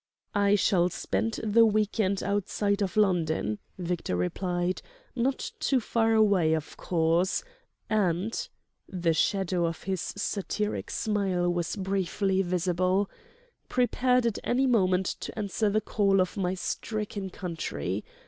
[0.33, 4.81] "I shall spend the week end outside of London," Victor replied,
[5.15, 7.43] "not too far away, of course,
[7.87, 15.79] and"—the shadow of his satiric smile was briefly visible—"prepared at any moment to answer the
[15.81, 18.03] call of my stricken country....